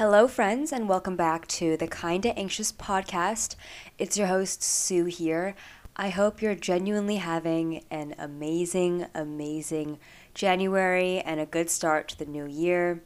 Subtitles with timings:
[0.00, 3.54] Hello, friends, and welcome back to the Kinda Anxious podcast.
[3.98, 5.54] It's your host, Sue, here.
[5.94, 9.98] I hope you're genuinely having an amazing, amazing
[10.32, 13.02] January and a good start to the new year.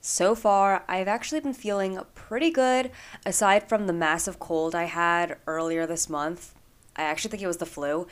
[0.00, 2.90] So far, I've actually been feeling pretty good
[3.24, 6.52] aside from the massive cold I had earlier this month.
[6.96, 8.08] I actually think it was the flu.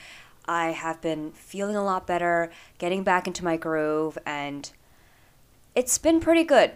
[0.46, 4.70] I have been feeling a lot better, getting back into my groove, and
[5.74, 6.70] it's been pretty good.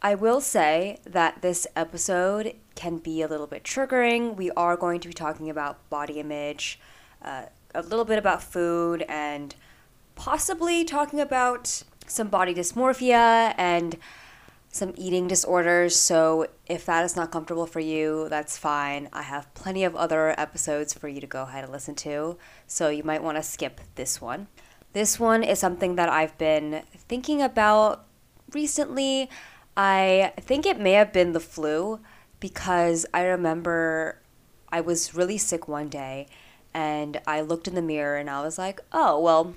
[0.00, 4.36] I will say that this episode can be a little bit triggering.
[4.36, 6.78] We are going to be talking about body image,
[7.22, 9.56] uh, a little bit about food, and
[10.14, 13.96] possibly talking about some body dysmorphia and
[14.70, 15.96] some eating disorders.
[15.96, 19.08] So, if that is not comfortable for you, that's fine.
[19.12, 22.38] I have plenty of other episodes for you to go ahead and listen to.
[22.68, 24.46] So, you might want to skip this one.
[24.92, 28.06] This one is something that I've been thinking about
[28.52, 29.28] recently.
[29.80, 32.00] I think it may have been the flu
[32.40, 34.20] because I remember
[34.70, 36.26] I was really sick one day
[36.74, 39.54] and I looked in the mirror and I was like, oh, well,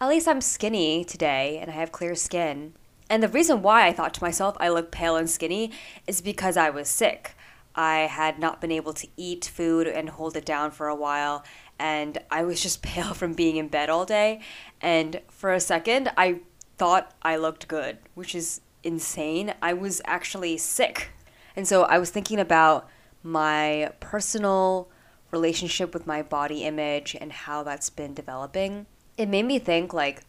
[0.00, 2.72] at least I'm skinny today and I have clear skin.
[3.08, 5.70] And the reason why I thought to myself I look pale and skinny
[6.08, 7.36] is because I was sick.
[7.76, 11.44] I had not been able to eat food and hold it down for a while,
[11.78, 14.40] and I was just pale from being in bed all day.
[14.80, 16.40] And for a second, I
[16.78, 19.52] thought I looked good, which is insane.
[19.60, 21.10] I was actually sick.
[21.54, 22.88] And so I was thinking about
[23.22, 24.88] my personal
[25.30, 28.86] relationship with my body image and how that's been developing.
[29.18, 30.22] It made me think like,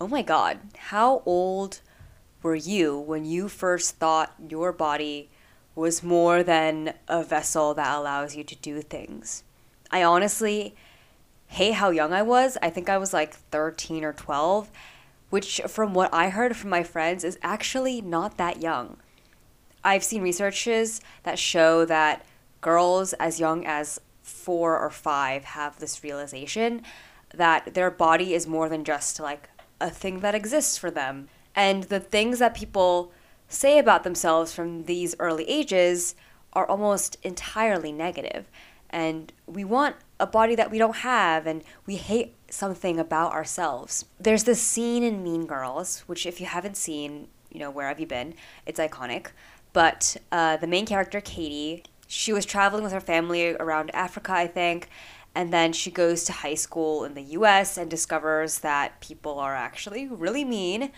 [0.00, 0.58] "Oh my god,
[0.92, 1.80] how old
[2.42, 5.30] were you when you first thought your body
[5.74, 9.42] was more than a vessel that allows you to do things?"
[9.90, 10.74] I honestly
[11.46, 12.58] hate how young I was.
[12.62, 14.70] I think I was like 13 or 12
[15.32, 18.98] which, from what I heard from my friends, is actually not that young.
[19.82, 22.26] I've seen researches that show that
[22.60, 26.82] girls as young as four or five have this realization
[27.32, 29.48] that their body is more than just like
[29.80, 31.28] a thing that exists for them.
[31.54, 33.10] And the things that people
[33.48, 36.14] say about themselves from these early ages
[36.52, 38.50] are almost entirely negative.
[38.90, 44.04] And we want a body that we don't have, and we hate something about ourselves.
[44.20, 47.98] There's this scene in Mean Girls, which, if you haven't seen, you know, where have
[47.98, 48.34] you been?
[48.66, 49.28] It's iconic.
[49.72, 54.46] But uh, the main character, Cady, she was traveling with her family around Africa, I
[54.46, 54.88] think,
[55.34, 59.54] and then she goes to high school in the US and discovers that people are
[59.54, 60.92] actually really mean.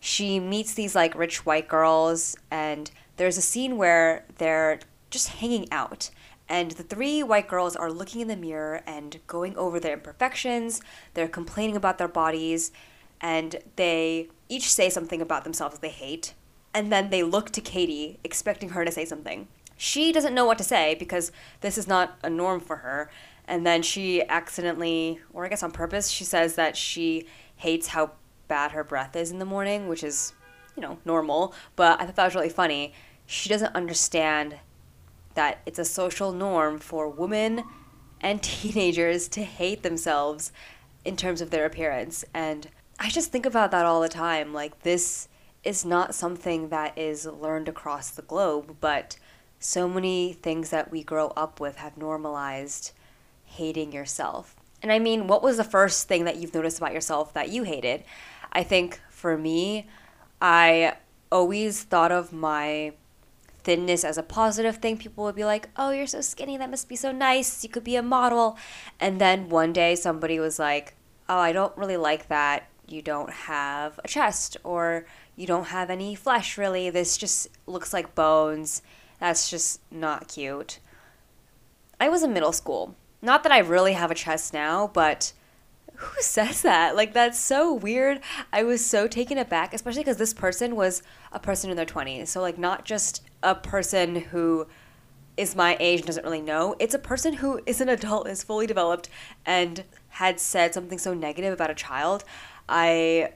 [0.00, 4.80] She meets these like rich white girls, and there's a scene where they're
[5.10, 6.10] just hanging out
[6.48, 10.80] and the three white girls are looking in the mirror and going over their imperfections.
[11.14, 12.70] They're complaining about their bodies.
[13.20, 16.34] And they each say something about themselves they hate.
[16.72, 19.48] And then they look to Cady, expecting her to say something.
[19.76, 23.10] She doesn't know what to say because this is not a norm for her.
[23.48, 27.26] And then she accidentally, or I guess on purpose, she says that she
[27.56, 28.12] hates how
[28.48, 30.32] bad her breath is in the morning, which is,
[30.76, 31.54] you know, normal.
[31.74, 32.92] But I thought that was really funny.
[33.26, 34.56] She doesn't understand
[35.36, 37.64] that it's a social norm for women
[38.20, 40.52] and teenagers to hate themselves
[41.04, 42.24] in terms of their appearance.
[42.34, 44.52] And I just think about that all the time.
[44.52, 45.28] Like, this
[45.62, 49.16] is not something that is learned across the globe, but
[49.58, 52.92] so many things that we grow up with have normalized
[53.44, 54.56] hating yourself.
[54.82, 57.62] And I mean, what was the first thing that you've noticed about yourself that you
[57.62, 58.04] hated?
[58.52, 59.88] I think for me,
[60.40, 60.96] I
[61.32, 62.92] always thought of my
[63.66, 64.96] thinness as a positive thing.
[64.96, 66.56] People would be like, oh, you're so skinny.
[66.56, 67.64] That must be so nice.
[67.64, 68.56] You could be a model.
[69.00, 70.94] And then one day somebody was like,
[71.28, 72.68] oh, I don't really like that.
[72.86, 76.88] You don't have a chest or you don't have any flesh, really.
[76.90, 78.82] This just looks like bones.
[79.18, 80.78] That's just not cute.
[82.00, 82.94] I was in middle school.
[83.20, 85.32] Not that I really have a chest now, but
[85.98, 86.96] who says that?
[86.96, 88.20] Like, that's so weird.
[88.52, 91.02] I was so taken aback, especially because this person was
[91.32, 92.28] a person in their 20s.
[92.28, 94.66] So, like, not just a person who
[95.36, 96.74] is my age and doesn't really know.
[96.78, 99.08] It's a person who is an adult, is fully developed,
[99.44, 102.24] and had said something so negative about a child.
[102.68, 103.32] I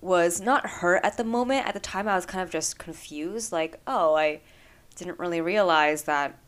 [0.00, 1.66] was not hurt at the moment.
[1.66, 3.52] At the time, I was kind of just confused.
[3.52, 4.40] Like, oh, I
[4.96, 6.38] didn't really realize that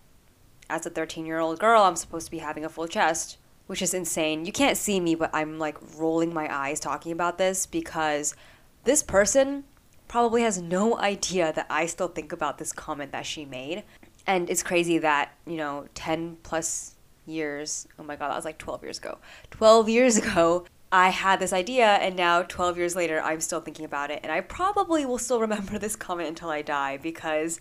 [0.69, 3.39] as a 13 year old girl, I'm supposed to be having a full chest,
[3.71, 4.45] which is insane.
[4.45, 8.35] You can't see me, but I'm like rolling my eyes talking about this because
[8.83, 9.63] this person
[10.09, 13.85] probably has no idea that I still think about this comment that she made.
[14.27, 16.97] And it's crazy that, you know, 10 plus
[17.27, 19.19] years, oh my god, that was like 12 years ago.
[19.53, 23.85] 12 years ago, I had this idea, and now 12 years later, I'm still thinking
[23.85, 24.19] about it.
[24.25, 27.61] And I probably will still remember this comment until I die because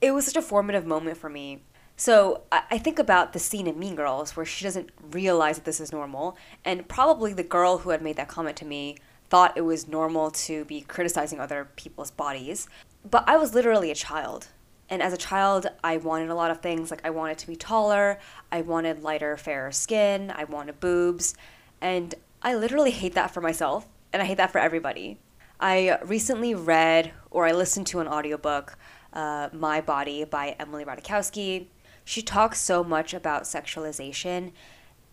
[0.00, 1.64] it was such a formative moment for me.
[1.96, 5.80] So I think about the scene in Mean Girls where she doesn't realize that this
[5.80, 8.96] is normal, and probably the girl who had made that comment to me
[9.28, 12.68] thought it was normal to be criticizing other people's bodies.
[13.08, 14.48] But I was literally a child.
[14.90, 16.90] And as a child, I wanted a lot of things.
[16.90, 18.18] Like, I wanted to be taller,
[18.52, 21.34] I wanted lighter, fairer skin, I wanted boobs.
[21.80, 25.18] And I literally hate that for myself, and I hate that for everybody.
[25.60, 28.76] I recently read or I listened to an audiobook,
[29.12, 31.68] uh, My Body by Emily Ratajkowski.
[32.04, 34.52] She talks so much about sexualization,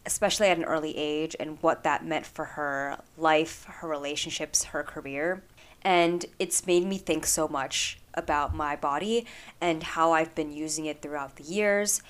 [0.05, 4.83] especially at an early age, and what that meant for her life, her relationships, her
[4.83, 5.43] career.
[5.81, 9.25] And it's made me think so much about my body
[9.59, 12.01] and how I've been using it throughout the years.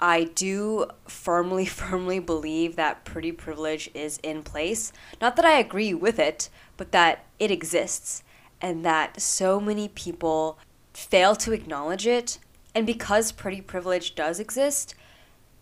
[0.00, 4.92] I do firmly, firmly believe that pretty privilege is in place.
[5.20, 8.22] Not that I agree with it, but that it exists
[8.60, 10.58] and that so many people
[10.92, 12.38] fail to acknowledge it.
[12.78, 14.94] And because pretty privilege does exist,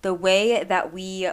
[0.03, 1.31] the way that we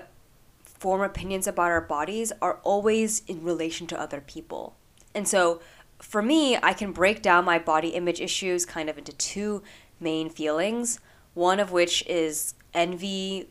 [0.63, 4.77] form opinions about our bodies are always in relation to other people.
[5.13, 5.59] And so
[5.99, 9.61] for me, I can break down my body image issues kind of into two
[9.99, 11.01] main feelings.
[11.33, 13.49] One of which is envy,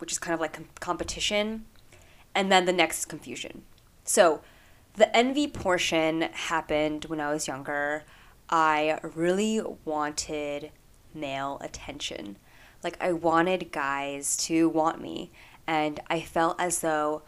[0.00, 1.64] which is kind of like com- competition,
[2.34, 3.62] and then the next is confusion.
[4.04, 4.42] So,
[4.96, 8.04] the envy portion happened when I was younger.
[8.50, 10.72] I really wanted
[11.14, 12.36] male attention.
[12.82, 15.30] Like, I wanted guys to want me,
[15.66, 17.22] and I felt as though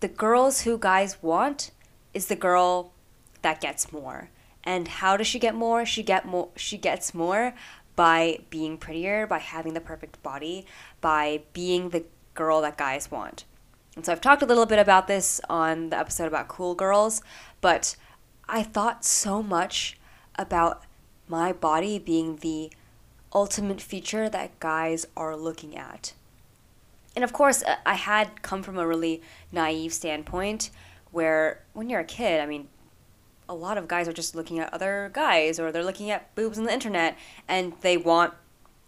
[0.00, 1.70] the girls who guys want
[2.14, 2.92] is the girl
[3.42, 4.30] that gets more.
[4.64, 5.86] And how does she get more?
[5.86, 7.54] She get more she gets more
[7.94, 10.66] by being prettier, by having the perfect body,
[11.00, 12.04] by being the
[12.34, 13.44] girl that guys want.
[13.94, 17.22] And so I've talked a little bit about this on the episode about cool girls,
[17.60, 17.96] but
[18.48, 19.98] I thought so much
[20.36, 20.82] about
[21.28, 22.70] my body being the
[23.34, 26.14] ultimate feature that guys are looking at.
[27.14, 30.70] And of course, uh, I had come from a really naive standpoint
[31.10, 32.68] where when you're a kid, I mean,
[33.48, 36.58] a lot of guys are just looking at other guys or they're looking at boobs
[36.58, 37.16] on the internet
[37.48, 38.34] and they want,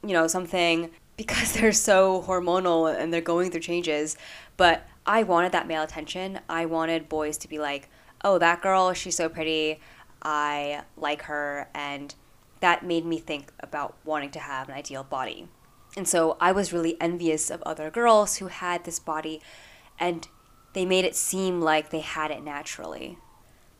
[0.03, 4.17] you know, something because they're so hormonal and they're going through changes.
[4.57, 6.39] But I wanted that male attention.
[6.49, 7.89] I wanted boys to be like,
[8.23, 9.81] oh, that girl, she's so pretty.
[10.23, 11.69] I like her.
[11.75, 12.15] And
[12.61, 15.49] that made me think about wanting to have an ideal body.
[15.97, 19.41] And so I was really envious of other girls who had this body
[19.99, 20.29] and
[20.73, 23.19] they made it seem like they had it naturally.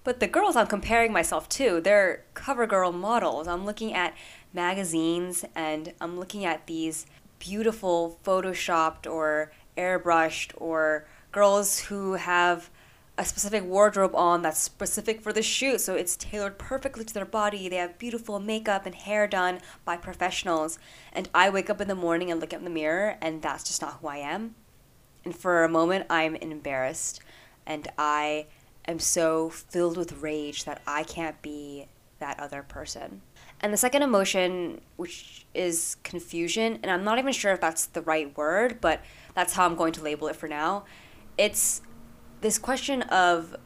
[0.05, 3.47] But the girls I'm comparing myself to, they're cover girl models.
[3.47, 4.15] I'm looking at
[4.53, 7.07] magazines and I'm looking at these
[7.39, 12.71] beautiful photoshopped or airbrushed or girls who have
[13.19, 17.25] a specific wardrobe on that's specific for the shoot so it's tailored perfectly to their
[17.25, 20.79] body they have beautiful makeup and hair done by professionals
[21.13, 23.83] and i wake up in the morning and look in the mirror and that's just
[23.83, 24.55] not who i am
[25.25, 27.21] and for a moment i'm embarrassed
[27.67, 28.47] and i
[28.89, 31.87] am so filled with rage that I can't be
[32.19, 33.21] that other person.
[33.61, 38.03] And the second emotion, which is confusion, and I'm not even sure if that's the
[38.03, 39.03] right word, but
[39.35, 40.85] that's how I'm going to label it for now.
[41.37, 41.83] It's
[42.41, 43.57] this question of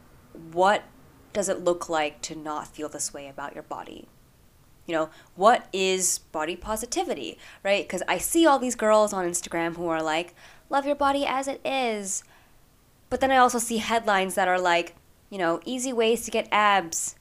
[0.51, 0.83] what
[1.31, 4.07] does it look like to not feel this way about your body?
[4.85, 7.85] You know, what is body positivity, right?
[7.85, 10.35] Because I see all these girls on Instagram who are like,
[10.69, 12.23] love your body as it is.
[13.09, 14.95] But then I also see headlines that are like,
[15.29, 17.15] you know, easy ways to get abs,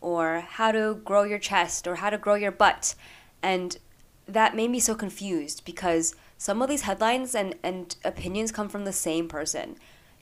[0.00, 2.94] or how to grow your chest, or how to grow your butt.
[3.42, 3.78] And
[4.26, 8.84] that made me so confused because some of these headlines and, and opinions come from
[8.84, 9.76] the same person.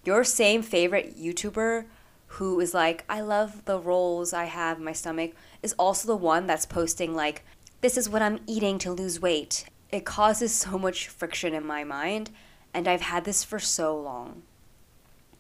[0.05, 1.85] Your same favorite YouTuber
[2.27, 5.33] who is like, I love the rolls I have in my stomach,
[5.63, 7.45] is also the one that's posting, like,
[7.83, 9.67] this is what I'm eating to lose weight.
[9.91, 12.31] It causes so much friction in my mind,
[12.73, 14.43] and I've had this for so long.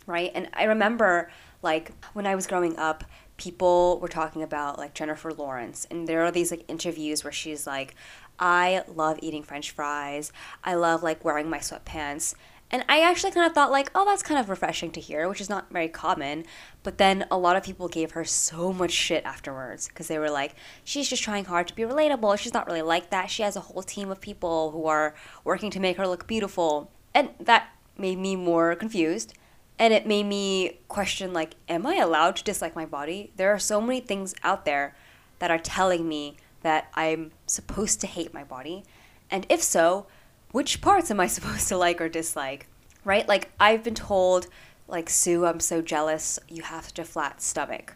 [0.07, 0.33] Right?
[0.35, 1.31] And I remember
[1.62, 3.04] like when I was growing up,
[3.37, 7.66] people were talking about like Jennifer Lawrence, and there are these like interviews where she's
[7.66, 7.95] like,
[8.38, 10.33] I love eating french fries.
[10.64, 12.35] I love like wearing my sweatpants.
[12.73, 15.43] And I actually kind of thought, like, oh, that's kind of refreshing to hear, which
[15.43, 16.47] is not very common.
[16.83, 20.31] But then a lot of people gave her so much shit afterwards because they were
[20.31, 22.38] like, she's just trying hard to be relatable.
[22.38, 23.31] She's not really like that.
[23.31, 25.14] She has a whole team of people who are
[25.45, 26.91] working to make her look beautiful.
[27.14, 29.35] And that made me more confused
[29.79, 33.59] and it made me question like am i allowed to dislike my body there are
[33.59, 34.95] so many things out there
[35.38, 38.85] that are telling me that i'm supposed to hate my body
[39.31, 40.07] and if so
[40.52, 42.66] which parts am i supposed to like or dislike
[43.04, 44.47] right like i've been told
[44.92, 46.38] like, Sue, I'm so jealous.
[46.49, 47.94] You have such a flat stomach.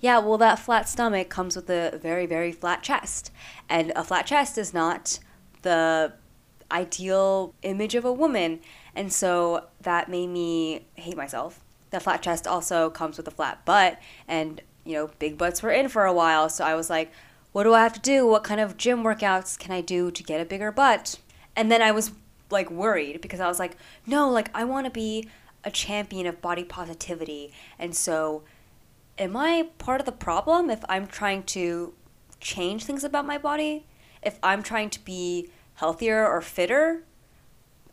[0.00, 3.32] Yeah, well, that flat stomach comes with a very, very flat chest.
[3.68, 5.18] And a flat chest is not
[5.62, 6.12] the
[6.70, 8.60] ideal image of a woman.
[8.94, 11.60] And so that made me hate myself.
[11.90, 13.98] The flat chest also comes with a flat butt.
[14.26, 16.48] And, you know, big butts were in for a while.
[16.48, 17.12] So I was like,
[17.50, 18.26] what do I have to do?
[18.26, 21.18] What kind of gym workouts can I do to get a bigger butt?
[21.56, 22.12] And then I was
[22.50, 25.28] like worried because I was like, no, like I want to be
[25.64, 27.52] a champion of body positivity.
[27.78, 28.42] And so
[29.18, 31.94] am I part of the problem if I'm trying to
[32.40, 33.86] change things about my body?
[34.22, 37.04] If I'm trying to be healthier or fitter?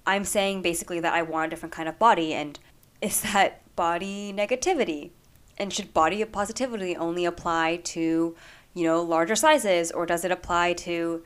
[0.05, 2.59] I'm saying basically that I want a different kind of body and
[3.01, 5.11] is that body negativity?
[5.57, 8.35] And should body positivity only apply to,
[8.73, 11.23] you know, larger sizes or does it apply to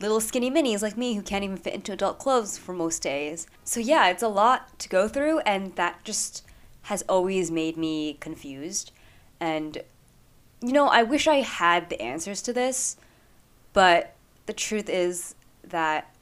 [0.00, 3.46] little skinny minis like me who can't even fit into adult clothes for most days?
[3.64, 6.44] So yeah, it's a lot to go through and that just
[6.82, 8.92] has always made me confused.
[9.38, 9.78] And,
[10.60, 12.96] you know, I wish I had the answers to this,
[13.72, 14.14] but
[14.46, 16.14] the truth is that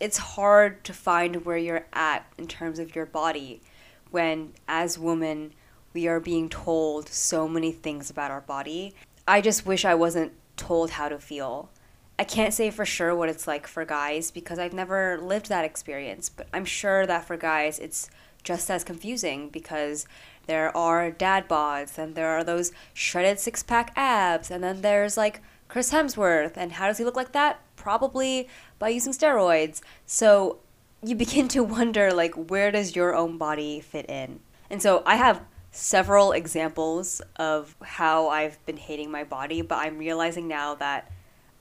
[0.00, 3.62] it's hard to find where you're at in terms of your body
[4.10, 5.52] when, as women,
[5.92, 8.94] we are being told so many things about our body.
[9.26, 11.70] I just wish I wasn't told how to feel.
[12.18, 15.64] I can't say for sure what it's like for guys because I've never lived that
[15.64, 18.08] experience, but I'm sure that for guys it's
[18.44, 20.06] just as confusing because
[20.46, 25.16] there are dad bods and there are those shredded six pack abs and then there's
[25.16, 27.60] like Chris Hemsworth and how does he look like that?
[27.74, 29.80] Probably by using steroids.
[30.06, 30.58] So
[31.02, 34.38] you begin to wonder like where does your own body fit in?
[34.70, 35.42] And so I have
[35.72, 41.10] several examples of how I've been hating my body, but I'm realizing now that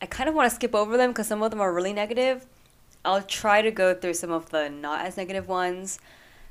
[0.04, 2.46] I kind of want to skip over them because some of them are really negative.
[3.06, 5.98] I'll try to go through some of the not as negative ones.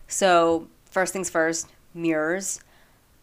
[0.08, 2.60] So, first things first, mirrors.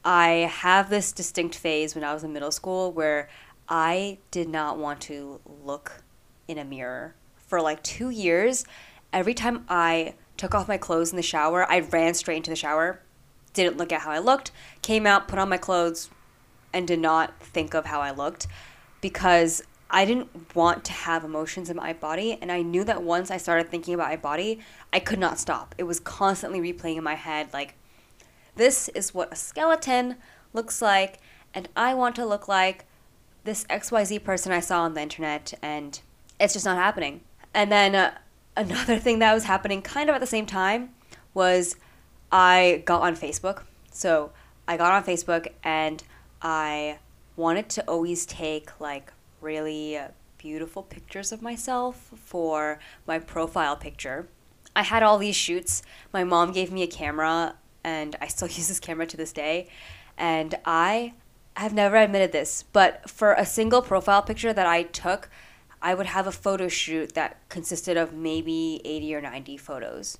[0.06, 3.28] I have this distinct phase when I was in middle school where
[3.68, 6.04] I did not want to look
[6.48, 7.16] in a mirror
[7.48, 8.66] for like two years.
[9.12, 12.56] Every time I took off my clothes in the shower, I ran straight into the
[12.56, 13.02] shower,
[13.54, 14.52] didn't look at how I looked,
[14.84, 16.12] came out, put on my clothes,
[16.72, 18.46] and did not think of how I looked
[19.02, 22.38] because I didn't want to have emotions in my body.
[22.42, 24.60] And I knew that once I started thinking about my body,
[24.94, 25.74] I could not stop.
[25.78, 27.76] It was constantly replaying in my head like,
[28.56, 30.18] this is what a skeleton
[30.54, 31.20] looks like,
[31.54, 32.86] and I want to look like
[33.44, 36.00] this XYZ person I saw on the internet, and
[36.40, 37.22] it's just not happening.
[37.54, 38.18] And then uh,
[38.58, 40.90] another thing that was happening kind of at the same time
[41.34, 41.78] was
[42.32, 43.64] I got on Facebook.
[43.92, 44.32] So
[44.68, 46.04] I got on Facebook and
[46.42, 47.00] I
[47.36, 54.28] wanted to always take like really uh, beautiful pictures of myself for my profile picture.
[54.76, 55.82] I had all these shoots.
[56.14, 59.68] My mom gave me a camera and I still use this camera to this day.
[60.18, 61.14] And I
[61.56, 65.30] have never admitted this, but for a single profile picture that I took,
[65.82, 70.18] I would have a photo shoot that consisted of maybe 80 or 90 photos.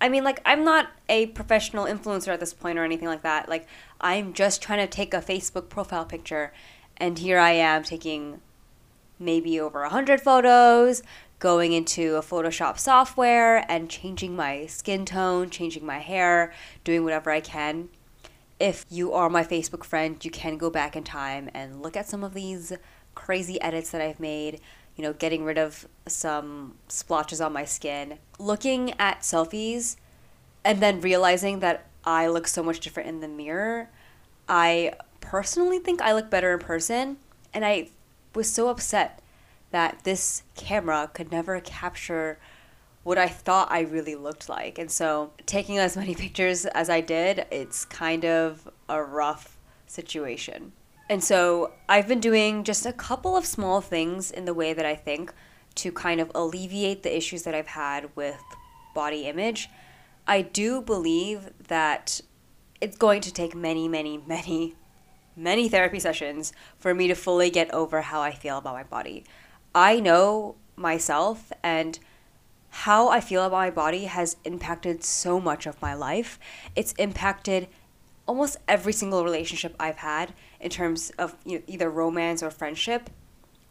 [0.00, 3.48] I mean, like, I'm not a professional influencer at this point or anything like that.
[3.48, 3.68] Like,
[4.00, 6.52] I'm just trying to take a Facebook profile picture,
[6.96, 8.40] and here I am taking
[9.18, 11.02] maybe over 100 photos,
[11.38, 16.52] going into a Photoshop software and changing my skin tone, changing my hair,
[16.84, 17.88] doing whatever I can
[18.62, 22.08] if you are my Facebook friend, you can go back in time and look at
[22.08, 22.72] some of these
[23.12, 24.60] crazy edits that I've made,
[24.94, 29.96] you know, getting rid of some splotches on my skin, looking at selfies
[30.64, 33.90] and then realizing that I look so much different in the mirror.
[34.48, 34.92] I
[35.22, 37.16] personally think I look better in person,
[37.54, 37.88] and I
[38.34, 39.20] was so upset
[39.70, 42.38] that this camera could never capture
[43.02, 44.78] what I thought I really looked like.
[44.78, 50.72] And so, taking as many pictures as I did, it's kind of a rough situation.
[51.08, 54.84] And so, I've been doing just a couple of small things in the way that
[54.84, 55.32] I think
[55.76, 58.42] to kind of alleviate the issues that I've had with
[58.94, 59.70] body image.
[60.26, 62.20] I do believe that
[62.80, 64.74] it's going to take many, many, many,
[65.36, 69.24] many therapy sessions for me to fully get over how I feel about my body.
[69.74, 71.98] I know myself and
[72.70, 76.38] how I feel about my body has impacted so much of my life.
[76.74, 77.68] It's impacted
[78.26, 83.10] almost every single relationship I've had in terms of you know, either romance or friendship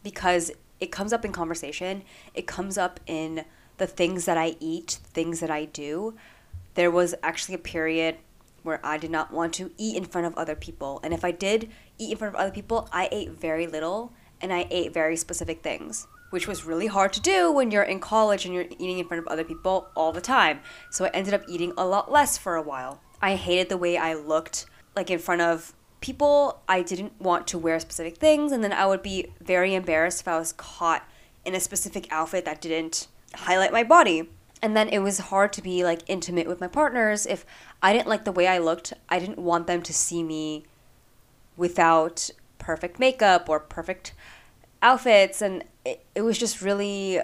[0.02, 2.02] because it comes up in conversation,
[2.34, 3.44] it comes up in
[3.78, 6.14] the things that I eat, things that I do.
[6.74, 8.16] There was actually a period
[8.62, 11.00] where I did not want to eat in front of other people.
[11.02, 14.52] And if I did eat in front of other people, I ate very little and
[14.52, 16.06] I ate very specific things.
[16.32, 19.22] which was really hard to do when you're in college and you're eating in front
[19.22, 20.60] of other people all the time.
[20.90, 23.02] So I ended up eating a lot less for a while.
[23.20, 24.64] I hated the way I looked
[24.96, 26.62] like in front of people.
[26.66, 30.28] I didn't want to wear specific things and then I would be very embarrassed if
[30.28, 31.06] I was caught
[31.44, 34.30] in a specific outfit that didn't highlight my body.
[34.62, 37.44] And then it was hard to be like intimate with my partners if
[37.82, 38.92] I didn't like the way I looked.
[39.08, 40.64] I didn't want them to see me
[41.56, 44.14] without perfect makeup or perfect
[44.80, 47.20] outfits and it, it was just really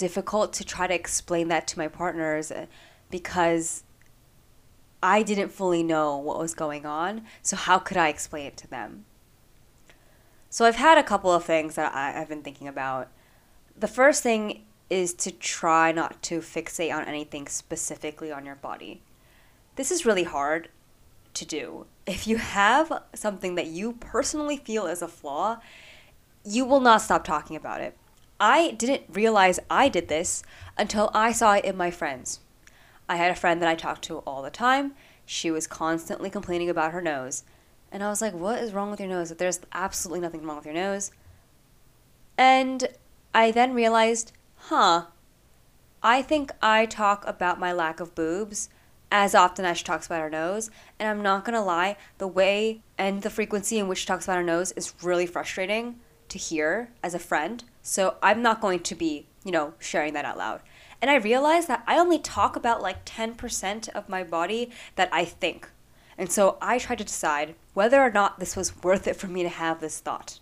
[0.00, 2.64] difficult to try to explain that to my partners uh,
[3.10, 3.84] because
[5.02, 7.22] I didn't fully know what was going on.
[7.42, 9.04] So, how could I explain it to them?
[10.48, 13.08] So, I've had a couple of things that I, have been thinking about.
[13.78, 19.00] The first thing is to try not to fixate on anything specifically on your body.
[19.76, 20.68] This is really hard
[21.34, 21.86] to do.
[22.06, 25.60] If you have something that you personally feel is a flaw,
[26.44, 27.96] you will not stop talking about it.
[28.40, 30.42] I didn't realize I did this
[30.76, 32.40] until I saw it in my friends.
[33.08, 34.94] I had a friend that I talked to all the time.
[35.24, 37.44] She was constantly complaining about her nose.
[37.92, 39.30] And I was like, what is wrong with your nose?
[39.30, 41.10] There's absolutely nothing wrong with your nose.
[42.38, 42.88] And
[43.34, 44.32] I then realized,
[44.70, 45.06] huh,
[46.00, 48.70] I think I talk about my lack of boobs
[49.10, 50.70] as often as she talks about her nose.
[50.96, 54.36] And I'm not gonna lie, the way and the frequency in which she talks about
[54.36, 55.98] her nose is really frustrating
[56.28, 57.64] to hear as a friend.
[57.82, 60.60] So I'm not going to be, you know, sharing that out loud.
[61.02, 65.24] And I realized that I only talk about like 10% of my body that I
[65.24, 65.68] think.
[66.16, 69.42] And so I tried to decide whether or not this was worth it for me
[69.42, 70.38] to have this thought.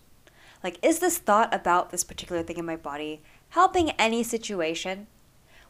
[0.63, 5.07] Like, is this thought about this particular thing in my body helping any situation?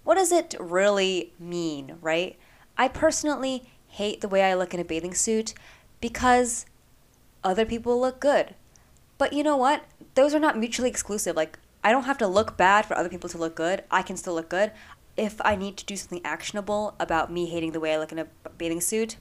[0.04, 2.38] What does it really mean, right?
[2.78, 5.54] I personally hate the way I look in a bathing suit
[6.02, 6.66] because
[7.44, 8.56] other people look good.
[9.18, 9.84] But you know what?
[10.16, 11.36] Those are not mutually exclusive.
[11.36, 13.84] Like, I don't have to look bad for other people to look good.
[13.92, 14.72] I can still look good.
[15.18, 18.20] If I need to do something actionable about me hating the way I look in
[18.20, 19.18] a bathing suit,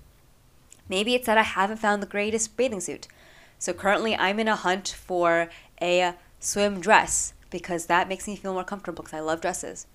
[0.89, 3.09] maybe it's that I haven't found the greatest bathing suit.
[3.59, 5.51] So currently, I'm in a hunt for
[5.83, 9.87] a swim dress because that makes me feel more comfortable because I love dresses.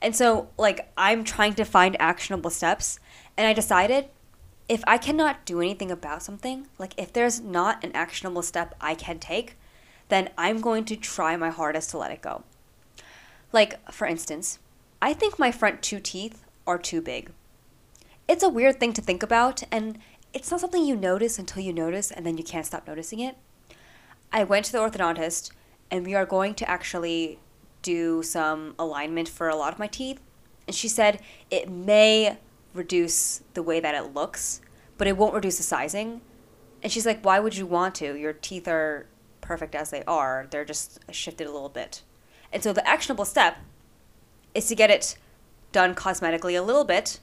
[0.00, 2.98] And so, like, I'm trying to find actionable steps,
[3.36, 4.08] and I decided
[4.68, 8.94] if I cannot do anything about something, like if there's not an actionable step I
[8.94, 9.56] can take,
[10.08, 12.44] then I'm going to try my hardest to let it go.
[13.52, 14.58] Like, for instance,
[15.00, 17.30] I think my front two teeth are too big.
[18.26, 19.98] It's a weird thing to think about, and
[20.32, 23.36] it's not something you notice until you notice, and then you can't stop noticing it.
[24.32, 25.50] I went to the orthodontist,
[25.94, 27.38] and we are going to actually
[27.80, 30.20] do some alignment for a lot of my teeth.
[30.66, 31.20] And she said
[31.52, 32.38] it may
[32.72, 34.60] reduce the way that it looks,
[34.98, 36.20] but it won't reduce the sizing.
[36.82, 38.16] And she's like, why would you want to?
[38.16, 39.06] Your teeth are
[39.40, 40.48] perfect as they are.
[40.50, 42.02] They're just shifted a little bit.
[42.52, 43.58] And so the actionable step
[44.52, 45.16] is to get it
[45.70, 47.20] done cosmetically a little bit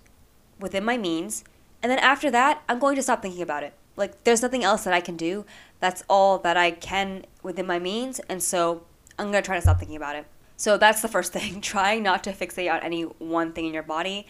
[0.61, 1.43] within my means.
[1.83, 3.73] And then after that, I'm going to stop thinking about it.
[3.97, 5.45] Like, there's nothing else that I can do.
[5.81, 8.19] That's all that I can within my means.
[8.29, 8.83] And so
[9.19, 10.25] I'm going to try to stop thinking about it.
[10.55, 11.59] So that's the first thing.
[11.59, 14.27] Trying not to fixate on any one thing in your body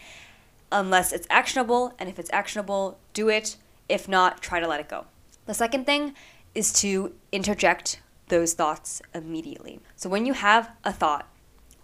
[0.72, 1.94] unless it's actionable.
[2.00, 3.56] And if it's actionable, do it.
[3.88, 5.06] If not, try to let it go.
[5.46, 6.14] The second thing
[6.54, 9.80] is to interject those thoughts immediately.
[9.96, 11.28] So when you have a thought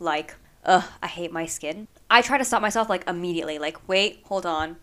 [0.01, 4.23] like, ugh, I hate my skin, I try to stop myself like immediately, like, wait,
[4.25, 4.77] hold on.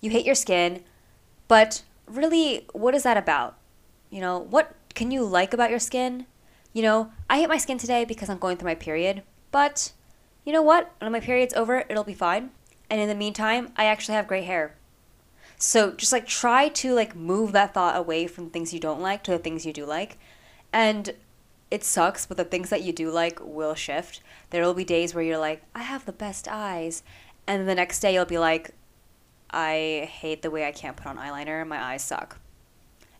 [0.00, 0.82] You hate your skin,
[1.46, 3.56] but really, what is that about?
[4.16, 6.24] You know, what can you like about your skin?
[6.72, 9.92] You know, I hate my skin today because I'm going through my period, but
[10.42, 10.90] you know what?
[11.00, 12.48] When my period's over, it'll be fine.
[12.88, 14.74] And in the meantime, I actually have great hair.
[15.58, 19.22] So just like try to like move that thought away from things you don't like
[19.24, 20.16] to the things you do like.
[20.72, 21.12] And
[21.70, 24.22] it sucks, but the things that you do like will shift.
[24.48, 27.02] There will be days where you're like, I have the best eyes.
[27.46, 28.70] And the next day you'll be like,
[29.50, 31.66] I hate the way I can't put on eyeliner.
[31.66, 32.38] My eyes suck.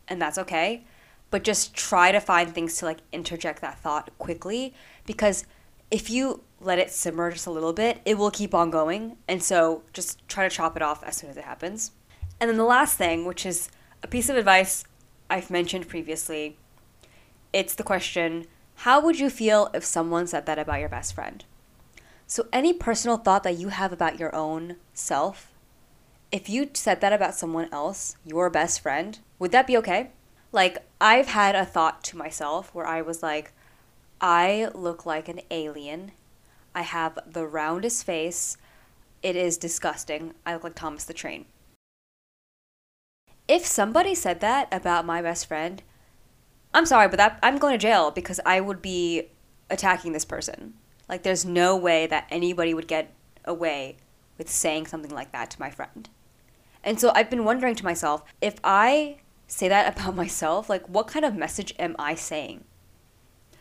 [0.09, 0.85] And that's okay.
[1.31, 4.75] But just try to find things to like interject that thought quickly
[5.07, 5.45] because
[5.90, 9.16] if you let it simmer just a little bit, it will keep on going.
[9.29, 11.92] And so just try to chop it off as soon as it happens.
[12.40, 13.69] And then the last thing, which is
[14.03, 14.85] a piece of advice
[15.29, 16.57] I've mentioned previously,
[17.53, 18.47] it's the question
[18.81, 21.45] how would you feel if someone said that about your best friend?
[22.27, 25.51] So, any personal thought that you have about your own self,
[26.33, 30.11] if you said that about someone else, your best friend, would that be okay?
[30.53, 33.53] Like, I've had a thought to myself where I was like,
[34.21, 36.12] I look like an alien.
[36.75, 38.57] I have the roundest face.
[39.23, 40.35] It is disgusting.
[40.45, 41.47] I look like Thomas the Train
[43.49, 45.83] if somebody said that about my best friend,
[46.75, 49.29] I'm sorry, but that I'm going to jail because I would be
[49.71, 50.75] attacking this person.
[51.09, 53.12] Like, there's no way that anybody would get
[53.45, 53.97] away
[54.37, 56.09] with saying something like that to my friend.
[56.87, 59.16] And so I've been wondering to myself if I
[59.49, 62.64] say that about myself, like, what kind of message am I saying?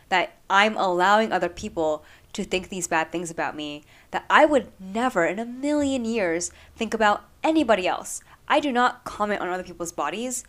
[0.10, 4.72] That I'm allowing other people to think these bad things about me that I would
[4.80, 8.22] never in a million years think about anybody else.
[8.48, 10.44] I do not comment on other people's bodies,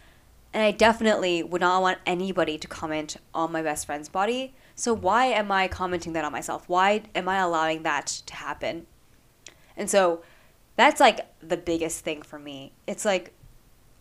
[0.52, 4.54] and I definitely would not want anybody to comment on my best friend's body.
[4.74, 6.68] So why am I commenting that on myself?
[6.68, 8.86] Why am I allowing that to happen?
[9.76, 10.22] And so
[10.76, 12.72] that's like the biggest thing for me.
[12.86, 13.32] It's like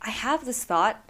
[0.01, 1.09] I have this thought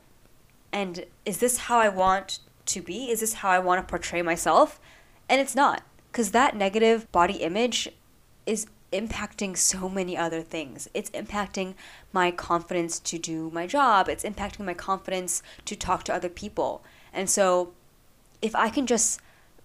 [0.72, 3.10] and is this how I want to be?
[3.10, 4.80] Is this how I want to portray myself?
[5.30, 7.90] And it's not because that negative body image
[8.46, 10.88] is impacting so many other things.
[10.94, 11.76] It's impacting
[12.14, 16.84] my confidence to do my job, it's impacting my confidence to talk to other people.
[17.12, 17.74] And so,
[18.42, 19.20] if I can just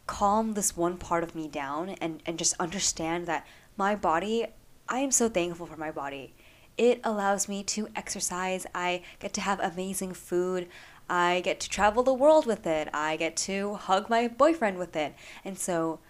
[0.06, 4.46] calm this one part of me down and, and just understand that my body,
[4.90, 6.34] I am so thankful for my body.
[6.76, 8.66] It allows me to exercise.
[8.74, 10.66] I get to have amazing food.
[11.08, 12.88] I get to travel the world with it.
[12.92, 15.14] I get to hug my boyfriend with it.
[15.44, 16.00] And so,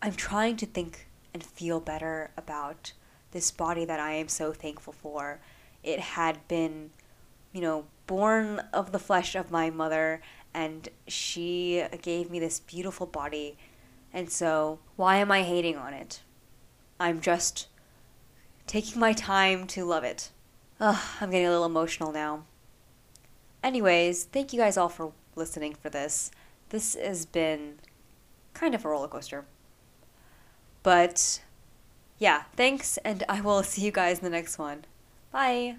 [0.00, 2.92] I'm trying to think and feel better about
[3.32, 5.40] this body that I am so thankful for.
[5.82, 6.90] It had been,
[7.52, 10.22] you know, born of the flesh of my mother,
[10.52, 13.56] and she gave me this beautiful body.
[14.12, 16.22] And so, why am I hating on it?
[17.00, 17.68] I'm just
[18.66, 20.30] taking my time to love it.
[20.80, 22.44] Ugh, I'm getting a little emotional now.
[23.62, 26.30] Anyways, thank you guys all for listening for this.
[26.68, 27.76] This has been
[28.52, 29.44] kind of a roller coaster.
[30.82, 31.40] But
[32.18, 34.84] yeah, thanks, and I will see you guys in the next one.
[35.30, 35.76] Bye.